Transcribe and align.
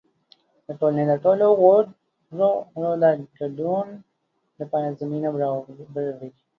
د 0.65 0.67
ټولنې 0.79 1.03
د 1.07 1.13
ټولو 1.23 1.45
غړو 1.61 2.89
د 3.01 3.05
ګډون 3.37 3.87
لپاره 4.59 4.97
زمینه 4.99 5.29
برابروي. 5.35 6.29